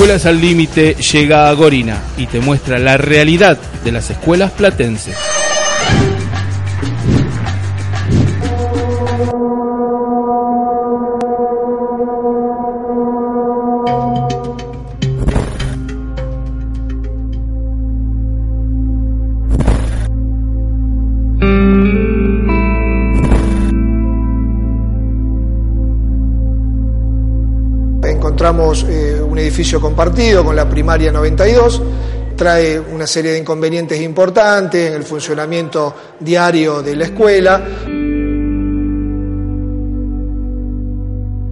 Escuelas 0.00 0.24
al 0.24 0.40
Límite 0.40 0.94
llega 0.94 1.50
a 1.50 1.52
Gorina 1.52 2.00
y 2.16 2.24
te 2.26 2.40
muestra 2.40 2.78
la 2.78 2.96
realidad 2.96 3.58
de 3.84 3.92
las 3.92 4.08
escuelas 4.08 4.50
platenses. 4.50 5.14
encontramos 28.40 28.86
eh, 28.88 29.09
edificio 29.40 29.80
compartido 29.80 30.44
con 30.44 30.54
la 30.54 30.68
primaria 30.68 31.10
92, 31.10 31.82
trae 32.36 32.78
una 32.78 33.06
serie 33.06 33.32
de 33.32 33.38
inconvenientes 33.38 34.00
importantes 34.00 34.88
en 34.88 34.94
el 34.94 35.04
funcionamiento 35.04 35.94
diario 36.18 36.82
de 36.82 36.96
la 36.96 37.04
escuela. 37.04 37.64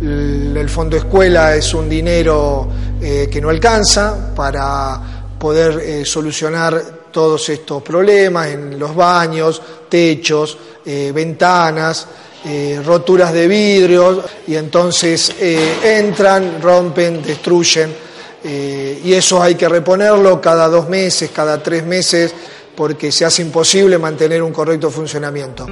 El, 0.00 0.68
fondo 0.68 0.96
escuela 0.96 1.56
es 1.56 1.74
un 1.74 1.88
dinero 1.88 2.68
eh, 3.00 3.28
que 3.30 3.40
no 3.40 3.48
alcanza 3.48 4.32
para 4.36 5.00
poder 5.36 5.80
eh, 5.80 6.04
solucionar 6.04 7.00
todos 7.10 7.48
estos 7.48 7.82
problemas 7.82 8.48
en 8.48 8.78
los 8.78 8.94
baños, 8.94 9.60
techos, 9.88 10.56
eh, 10.84 11.10
ventanas, 11.12 12.06
eh, 12.44 12.80
roturas 12.84 13.32
de 13.32 13.46
vidrios 13.46 14.24
y 14.46 14.56
entonces 14.56 15.34
eh, 15.38 15.98
entran, 15.98 16.60
rompen, 16.62 17.22
destruyen 17.22 17.94
eh, 18.42 18.98
y 19.04 19.12
eso 19.12 19.42
hay 19.42 19.54
que 19.54 19.68
reponerlo 19.68 20.40
cada 20.40 20.66
dos 20.68 20.88
meses, 20.88 21.30
cada 21.34 21.62
tres 21.62 21.84
meses 21.84 22.32
porque 22.74 23.12
se 23.12 23.26
hace 23.26 23.42
imposible 23.42 23.98
mantener 23.98 24.42
un 24.42 24.52
correcto 24.52 24.90
funcionamiento. 24.90 25.66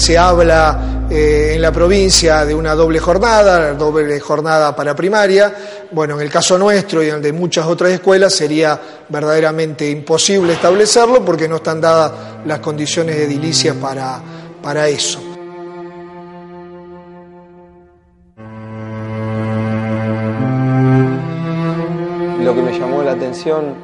Se 0.00 0.16
habla 0.16 1.04
eh, 1.10 1.52
en 1.56 1.60
la 1.60 1.70
provincia 1.70 2.46
de 2.46 2.54
una 2.54 2.74
doble 2.74 2.98
jornada, 2.98 3.74
doble 3.74 4.18
jornada 4.18 4.74
para 4.74 4.96
primaria. 4.96 5.54
Bueno, 5.90 6.14
en 6.14 6.22
el 6.22 6.30
caso 6.30 6.56
nuestro 6.56 7.02
y 7.02 7.10
en 7.10 7.16
el 7.16 7.22
de 7.22 7.34
muchas 7.34 7.66
otras 7.66 7.92
escuelas 7.92 8.32
sería 8.34 8.80
verdaderamente 9.10 9.90
imposible 9.90 10.54
establecerlo 10.54 11.22
porque 11.22 11.46
no 11.46 11.56
están 11.56 11.82
dadas 11.82 12.12
las 12.46 12.60
condiciones 12.60 13.14
edilicias 13.16 13.76
para, 13.76 14.22
para 14.62 14.88
eso. 14.88 15.20
Lo 22.42 22.54
que 22.54 22.62
me 22.62 22.72
llamó 22.72 23.02
la 23.02 23.12
atención, 23.12 23.74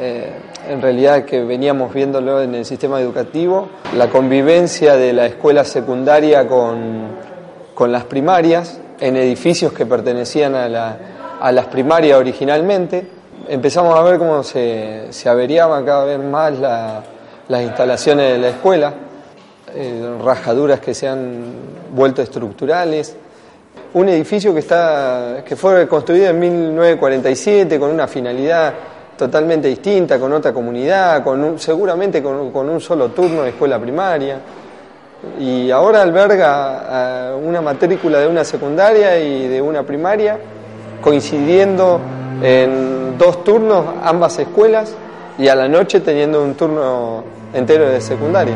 eh, 0.00 0.32
en 0.68 0.80
realidad 0.82 1.24
que 1.24 1.42
veníamos 1.44 1.92
viéndolo 1.92 2.40
en 2.42 2.54
el 2.54 2.64
sistema 2.64 3.00
educativo, 3.00 3.68
la 3.96 4.08
convivencia 4.08 4.96
de 4.96 5.12
la 5.12 5.26
escuela 5.26 5.64
secundaria 5.64 6.46
con, 6.48 7.08
con 7.74 7.92
las 7.92 8.04
primarias, 8.04 8.80
en 9.00 9.16
edificios 9.16 9.72
que 9.72 9.86
pertenecían 9.86 10.54
a, 10.54 10.68
la, 10.68 10.96
a 11.40 11.52
las 11.52 11.66
primarias 11.66 12.18
originalmente. 12.18 13.06
Empezamos 13.48 13.98
a 13.98 14.02
ver 14.02 14.18
cómo 14.18 14.42
se, 14.42 15.08
se 15.10 15.28
averiaban 15.28 15.84
cada 15.84 16.04
vez 16.04 16.18
más 16.18 16.58
la- 16.58 17.02
las 17.48 17.62
instalaciones 17.62 18.32
de 18.32 18.38
la 18.38 18.48
escuela, 18.48 18.94
eh, 19.74 20.14
rajaduras 20.24 20.80
que 20.80 20.94
se 20.94 21.06
han 21.06 21.42
vuelto 21.94 22.22
estructurales, 22.22 23.14
un 23.92 24.08
edificio 24.08 24.54
que, 24.54 24.60
está, 24.60 25.42
que 25.44 25.54
fue 25.56 25.86
construido 25.86 26.30
en 26.30 26.38
1947 26.38 27.78
con 27.78 27.90
una 27.90 28.06
finalidad 28.08 28.72
totalmente 29.16 29.68
distinta, 29.68 30.18
con 30.18 30.32
otra 30.32 30.52
comunidad, 30.52 31.22
con 31.22 31.42
un- 31.42 31.58
seguramente 31.58 32.22
con, 32.22 32.34
un- 32.36 32.50
con 32.50 32.68
un 32.68 32.80
solo 32.80 33.08
turno 33.08 33.42
de 33.42 33.50
escuela 33.50 33.78
primaria. 33.78 34.38
Y 35.40 35.70
ahora 35.70 36.02
alberga 36.02 37.30
eh, 37.32 37.34
una 37.42 37.60
matrícula 37.62 38.18
de 38.18 38.26
una 38.28 38.44
secundaria 38.44 39.18
y 39.18 39.48
de 39.48 39.62
una 39.62 39.82
primaria, 39.82 40.38
coincidiendo 41.00 42.00
en 42.42 43.16
dos 43.16 43.42
turnos 43.44 43.84
ambas 44.02 44.38
escuelas 44.38 44.94
y 45.38 45.48
a 45.48 45.54
la 45.54 45.68
noche 45.68 46.00
teniendo 46.00 46.42
un 46.42 46.54
turno 46.54 47.24
entero 47.52 47.88
de 47.88 48.00
secundaria. 48.00 48.54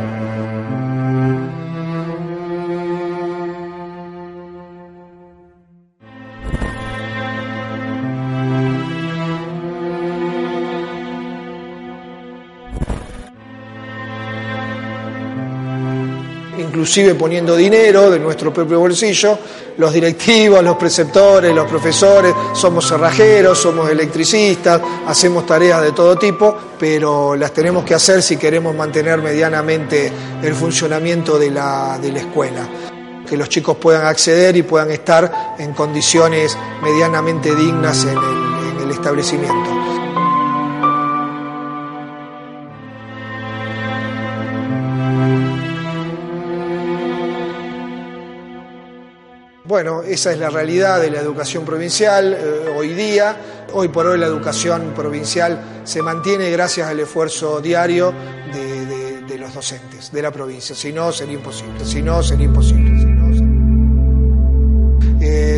Inclusive 16.69 17.15
poniendo 17.15 17.57
dinero 17.57 18.11
de 18.11 18.19
nuestro 18.19 18.53
propio 18.53 18.79
bolsillo, 18.79 19.39
los 19.79 19.93
directivos, 19.93 20.63
los 20.63 20.77
preceptores, 20.77 21.55
los 21.55 21.67
profesores, 21.67 22.35
somos 22.55 22.87
cerrajeros, 22.87 23.59
somos 23.59 23.91
electricistas, 23.91 24.81
hacemos 25.07 25.47
tareas 25.47 25.83
de 25.83 25.93
todo 25.93 26.17
tipo, 26.17 26.55
pero 26.79 27.35
las 27.35 27.53
tenemos 27.53 27.85
que 27.85 27.95
hacer 27.95 28.23
si 28.23 28.37
queremos 28.37 28.75
mantener 28.75 29.21
medianamente 29.21 30.13
el 30.43 30.55
funcionamiento 30.55 31.39
de 31.39 31.51
la, 31.51 31.99
de 31.99 32.13
la 32.13 32.21
escuela. 32.21 32.69
Que 33.29 33.37
los 33.37 33.49
chicos 33.49 33.77
puedan 33.77 34.07
acceder 34.07 34.57
y 34.57 34.63
puedan 34.63 34.91
estar 34.91 35.57
en 35.59 35.73
condiciones 35.73 36.57
medianamente 36.83 37.55
dignas 37.55 38.05
en 38.05 38.17
el, 38.17 38.77
en 38.77 38.85
el 38.85 38.91
establecimiento. 38.91 40.18
Bueno, 49.69 50.03
esa 50.03 50.33
es 50.33 50.39
la 50.39 50.49
realidad 50.49 50.99
de 50.99 51.11
la 51.11 51.21
educación 51.21 51.67
provincial 51.67 52.33
eh, 52.33 52.75
hoy 52.75 52.95
día. 52.95 53.37
Hoy 53.75 53.89
por 53.89 54.07
hoy 54.07 54.19
la 54.19 54.25
educación 54.25 54.95
provincial 54.97 55.83
se 55.85 56.01
mantiene 56.01 56.51
gracias 56.51 56.89
al 56.89 56.99
esfuerzo 57.01 57.61
diario 57.61 58.15
de, 58.51 59.39
los 59.39 59.53
docentes 59.53 60.11
de 60.11 60.23
la 60.23 60.33
provincia. 60.33 60.75
Si 60.75 60.91
no, 60.91 61.13
sería 61.13 61.35
imposible. 61.35 61.85
Si 61.85 62.01
no, 62.01 62.23
sería 62.23 62.47
imposible. 62.47 63.58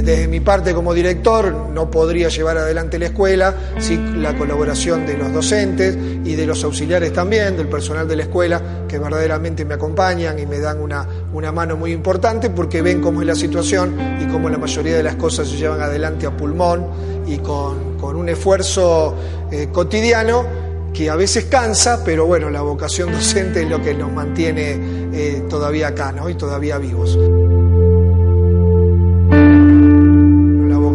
Desde 0.02 0.28
mi 0.28 0.40
parte 0.40 0.74
como 0.74 0.94
director 0.94 1.68
no 1.72 1.90
podría 1.90 2.28
llevar 2.28 2.58
adelante 2.58 2.98
la 2.98 3.06
escuela 3.06 3.54
sin 3.78 4.22
la 4.22 4.36
colaboración 4.36 5.06
de 5.06 5.16
los 5.16 5.32
docentes 5.32 5.96
y 6.24 6.34
de 6.34 6.46
los 6.46 6.62
auxiliares 6.64 7.12
también, 7.12 7.56
del 7.56 7.68
personal 7.68 8.06
de 8.06 8.16
la 8.16 8.22
escuela, 8.24 8.62
que 8.88 8.98
verdaderamente 8.98 9.64
me 9.64 9.74
acompañan 9.74 10.38
y 10.38 10.46
me 10.46 10.58
dan 10.58 10.80
una, 10.80 11.06
una 11.32 11.52
mano 11.52 11.76
muy 11.76 11.92
importante 11.92 12.50
porque 12.50 12.82
ven 12.82 13.00
cómo 13.00 13.20
es 13.20 13.26
la 13.26 13.34
situación 13.34 13.94
y 14.20 14.26
cómo 14.26 14.48
la 14.48 14.58
mayoría 14.58 14.96
de 14.96 15.02
las 15.02 15.16
cosas 15.16 15.48
se 15.48 15.56
llevan 15.56 15.80
adelante 15.80 16.26
a 16.26 16.36
pulmón 16.36 16.86
y 17.26 17.38
con, 17.38 17.96
con 17.98 18.16
un 18.16 18.28
esfuerzo 18.28 19.14
eh, 19.50 19.68
cotidiano 19.72 20.44
que 20.92 21.08
a 21.08 21.16
veces 21.16 21.44
cansa, 21.44 22.02
pero 22.04 22.26
bueno, 22.26 22.50
la 22.50 22.62
vocación 22.62 23.12
docente 23.12 23.62
es 23.62 23.68
lo 23.70 23.80
que 23.80 23.94
nos 23.94 24.12
mantiene 24.12 24.78
eh, 25.12 25.42
todavía 25.48 25.88
acá 25.88 26.12
¿no? 26.12 26.28
y 26.28 26.34
todavía 26.34 26.78
vivos. 26.78 27.16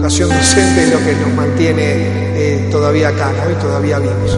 La 0.05 0.09
vocación 0.09 0.29
docente 0.29 0.83
es 0.83 0.91
lo 0.91 0.99
que 1.03 1.15
nos 1.15 1.33
mantiene 1.33 1.81
eh, 1.83 2.69
todavía 2.69 3.07
acá 3.07 3.33
¿no? 3.43 3.49
y 3.49 3.55
todavía 3.55 3.97
vivos. 3.97 4.37